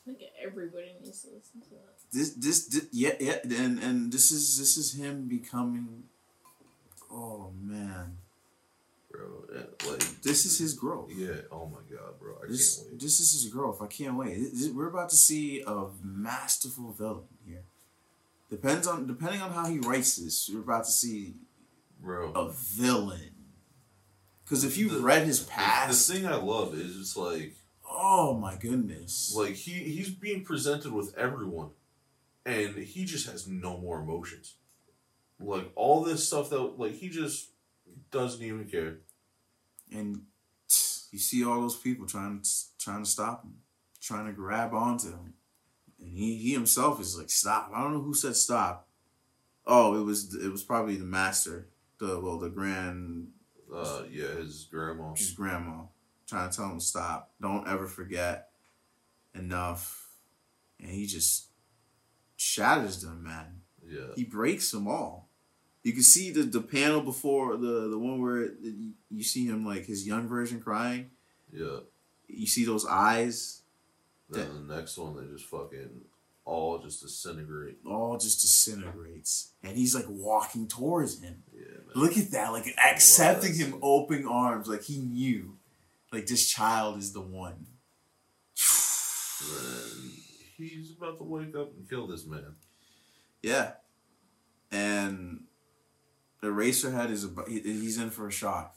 [0.07, 1.95] I think everybody needs to listen to that.
[2.13, 6.05] This, this, this yeah, yeah, and and this is this is him becoming.
[7.11, 8.17] Oh man,
[9.11, 9.45] bro.
[9.89, 11.11] Like This is his growth.
[11.15, 11.43] Yeah.
[11.53, 12.35] Oh my god, bro.
[12.43, 13.01] I This, can't wait.
[13.01, 13.81] this is his growth.
[13.83, 14.35] I can't wait.
[14.39, 17.63] This- We're about to see a masterful villain here.
[18.49, 20.51] Depends on depending on how he writes this.
[20.53, 21.35] We're about to see
[22.03, 22.33] Bro.
[22.33, 23.31] a villain.
[24.51, 27.55] Because if you The- read his past, The thing I love is it's like
[27.89, 31.71] oh my goodness, like he he's being presented with everyone,
[32.45, 34.57] and he just has no more emotions.
[35.39, 37.51] Like all this stuff that like he just
[38.11, 38.99] doesn't even care.
[39.93, 40.23] and
[41.13, 42.43] you see all those people trying
[42.79, 43.55] trying to stop him,
[44.01, 45.35] trying to grab onto him,
[46.01, 47.71] and he he himself is like stop.
[47.73, 48.89] I don't know who said stop.
[49.65, 53.29] Oh, it was it was probably the master, the well the grand
[53.73, 55.15] Uh, yeah, his grandma.
[55.15, 55.83] his grandma
[56.29, 57.33] trying to tell him to stop.
[57.41, 58.51] Don't ever forget
[59.35, 60.09] enough.
[60.81, 61.47] And he just
[62.37, 63.61] shatters them, man.
[63.87, 65.29] Yeah, He breaks them all.
[65.83, 69.47] You can see the, the panel before the the one where it, you, you see
[69.47, 71.11] him like his young version crying.
[71.53, 71.79] yeah.
[72.29, 73.63] You see those eyes
[74.29, 76.03] Then the next one, they just fucking
[76.45, 77.79] all just disintegrate.
[77.85, 81.43] all just disintegrates, and he's like walking towards him.
[81.95, 85.57] Look at that, like accepting him open arms, like he knew,
[86.13, 87.67] like this child is the one.
[90.57, 92.55] He's about to wake up and kill this man.
[93.43, 93.73] Yeah.
[94.71, 95.45] And
[96.43, 98.77] Eraserhead is about, he's in for a shock.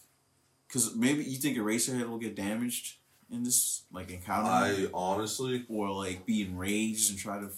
[0.71, 2.97] Cause maybe you think Eraserhead will get damaged
[3.29, 7.49] in this like encounter, I honestly, or like be enraged and try to.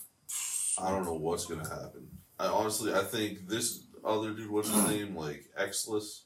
[0.81, 2.07] I don't know what's gonna happen.
[2.37, 6.23] I honestly, I think this other dude, what's his name, like Exless,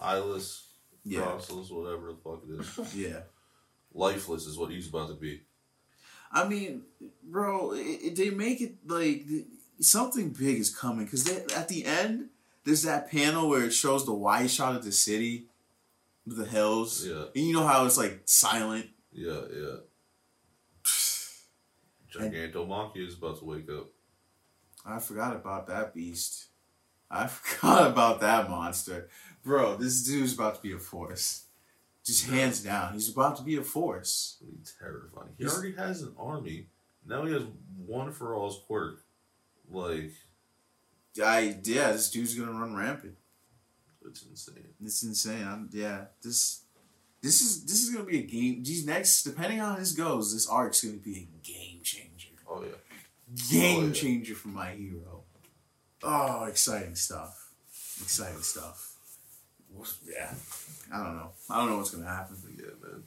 [0.00, 0.68] Eyeless,
[1.04, 3.20] Yeah, Crossless, whatever the fuck it is, yeah.
[3.94, 5.42] lifeless is what he's about to be.
[6.32, 6.82] I mean,
[7.22, 9.46] bro, it, it- they make it like th-
[9.80, 11.06] something big is coming.
[11.08, 12.28] Cause at the end,
[12.64, 15.46] there's that panel where it shows the wide shot of the city,
[16.26, 17.06] the hills.
[17.06, 18.86] Yeah, And you know how it's like silent.
[19.12, 19.76] yeah, yeah.
[22.12, 23.88] Gigantomachia is about to wake up.
[24.84, 26.46] I forgot about that beast.
[27.10, 29.08] I forgot about that monster.
[29.44, 31.44] Bro, this dude's about to be a force.
[32.04, 32.92] Just hands down.
[32.94, 34.42] He's about to be a force.
[34.78, 35.30] Terrifying.
[35.36, 36.66] He He's- already has an army.
[37.06, 37.42] Now he has
[37.86, 39.02] one for all's quirk.
[39.70, 40.12] Like,
[41.24, 43.16] I yeah, this dude's gonna run rampant.
[44.06, 44.68] it's insane.
[44.84, 45.44] It's insane.
[45.46, 46.62] I'm, yeah, this
[47.22, 48.62] this is this is gonna be a game.
[48.62, 52.28] These next, depending on how this goes, this arc's gonna be a game changer.
[52.48, 53.48] Oh yeah.
[53.50, 53.92] Game Oh, yeah.
[53.92, 55.19] changer for my hero.
[56.02, 57.50] Oh, exciting stuff.
[58.02, 58.94] Exciting stuff.
[60.06, 60.32] Yeah,
[60.92, 61.30] I don't know.
[61.48, 62.36] I don't know what's gonna happen.
[62.58, 63.02] Yeah, man.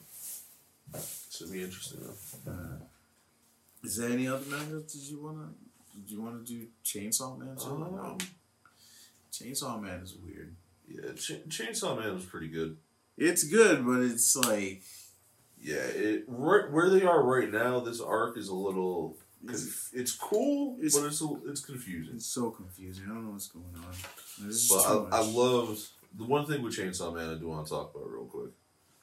[1.30, 2.50] Should be interesting though.
[2.52, 2.76] Uh,
[3.82, 5.48] is there any other manga did you wanna
[5.94, 8.00] did you wanna do Chainsaw Man no.
[8.02, 8.18] Um,
[9.32, 10.54] Chainsaw Man is weird.
[10.88, 12.76] yeah, Ch- Chainsaw Man was pretty good.
[13.18, 14.82] It's good, but it's like
[15.60, 17.80] Yeah, it right where they are right now.
[17.80, 19.16] This arc is a little.
[19.46, 22.16] Conf- it's cool, It's- but it's it's confusing.
[22.16, 23.04] it's so confusing.
[23.04, 23.94] I don't know what's going on.
[24.40, 25.80] There's But I, I loved
[26.16, 27.30] the one thing with Chainsaw Man.
[27.30, 28.50] I do want to talk about real quick.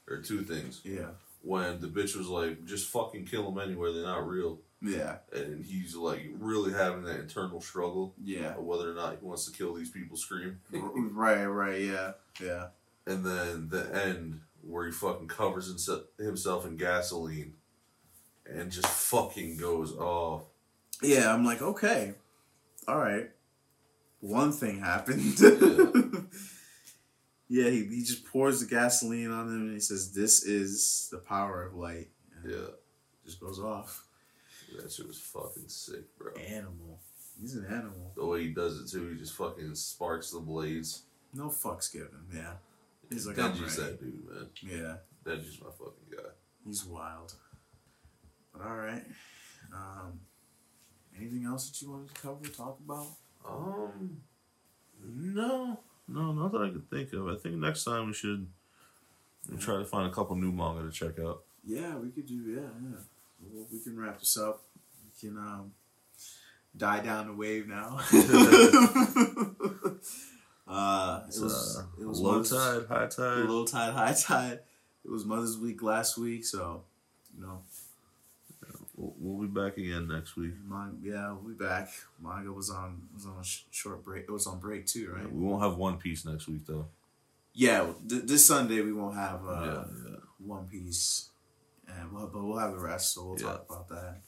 [0.08, 0.82] There are two things.
[0.84, 3.92] Yeah, When the bitch was like, "Just fucking kill them anywhere.
[3.94, 8.56] They're not real," yeah, and he's like really having that internal struggle yeah.
[8.58, 10.18] of whether or not he wants to kill these people.
[10.18, 10.60] Scream.
[10.72, 11.82] right, right.
[11.82, 12.68] Yeah, yeah.
[13.08, 17.54] And then the end where he fucking covers himse- himself in gasoline
[18.54, 20.44] and just fucking goes off.
[21.02, 22.14] Yeah, I'm like, okay,
[22.88, 23.30] all right.
[24.20, 25.40] One thing happened.
[27.50, 31.18] yeah, he, he just pours the gasoline on him and he says, "This is the
[31.18, 32.68] power of light." And Yeah,
[33.26, 34.06] just goes off.
[34.80, 36.34] that shit was fucking sick, bro.
[36.36, 37.00] Animal.
[37.40, 38.12] He's an animal.
[38.16, 41.04] The way he does it too, he just fucking sparks the blades.
[41.34, 42.10] No fucks given.
[42.34, 42.54] Yeah,
[43.10, 44.48] He's like, I'm Denji's that dude, man.
[44.62, 44.96] yeah.
[45.26, 46.30] Denji's my fucking guy.
[46.66, 47.34] He's wild.
[48.54, 49.04] But all right.
[49.74, 50.20] Um,
[51.18, 53.08] anything else that you wanted to cover, talk about?
[53.48, 54.18] Um,
[55.04, 57.28] no, no, not that I could think of.
[57.28, 58.48] I think next time we should
[59.60, 61.44] try to find a couple new manga to check out.
[61.64, 62.36] Yeah, we could do.
[62.36, 62.98] Yeah, yeah.
[63.52, 64.62] Well, we can wrap this up.
[65.06, 65.72] We can um,
[66.76, 68.00] die down the wave now.
[70.68, 73.46] uh, it was uh, it was low Mother's- tide, high tide.
[73.50, 74.60] low tide, high tide.
[75.04, 76.84] It was Mother's Week last week, so
[77.36, 77.62] you know,
[79.02, 80.54] We'll, we'll be back again next week.
[80.68, 81.90] mine, yeah, we'll be back.
[82.24, 84.24] Manga was on was on a sh- short break.
[84.24, 85.32] It was on break too, right?
[85.32, 86.86] We won't have One Piece next week though.
[87.54, 90.16] Yeah, th- this Sunday we won't have uh, yeah, yeah.
[90.46, 91.30] One Piece,
[91.88, 93.48] and we'll, but we'll have the rest, so we'll Yeah.
[93.48, 94.22] talk about that.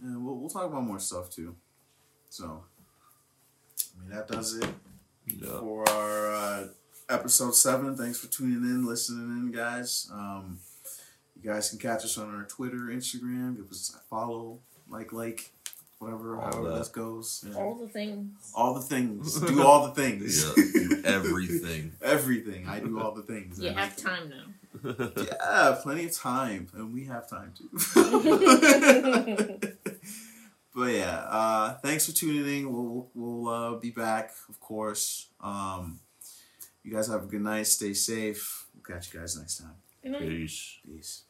[0.00, 1.56] And we'll we'll talk about more stuff too.
[2.30, 2.64] So,
[3.96, 4.68] I mean that does it
[5.26, 5.58] yeah.
[5.58, 6.66] for our uh,
[7.08, 7.96] episode seven.
[7.96, 10.08] Thanks for tuning in, listening in, guys.
[10.12, 10.58] Um,
[11.44, 13.56] you guys can catch us on our Twitter, Instagram.
[13.56, 15.50] Give us a follow, like, like,
[15.98, 16.84] whatever, All however that.
[16.84, 17.44] that goes.
[17.46, 17.56] Yeah.
[17.58, 18.52] All the things.
[18.54, 19.38] All the things.
[19.46, 20.42] Do all the things.
[20.42, 21.92] Yeah, do everything.
[22.02, 22.66] Everything.
[22.66, 23.60] I do all the things.
[23.60, 24.44] You have time now.
[25.16, 27.70] Yeah, plenty of time, and we have time too.
[30.74, 32.72] but yeah, uh, thanks for tuning in.
[32.72, 35.28] We'll we'll uh, be back, of course.
[35.40, 36.00] Um,
[36.82, 37.66] you guys have a good night.
[37.68, 38.66] Stay safe.
[38.74, 39.76] We'll catch you guys next time.
[40.02, 40.78] Peace.
[40.84, 41.22] Peace.